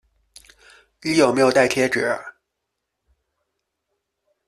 [1.03, 2.17] 你有没有带贴纸